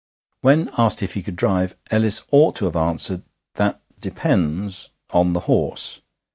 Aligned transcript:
When 0.39 0.71
asked 0.79 1.03
if 1.03 1.13
he 1.13 1.21
could 1.21 1.35
drive, 1.35 1.75
Ellis 1.91 2.23
ought 2.31 2.55
to 2.55 2.65
have 2.65 2.75
answered: 2.75 3.21
'That 3.53 3.83
depends 3.99 4.89
on 5.11 5.33
the 5.33 5.41
horse.' 5.41 6.01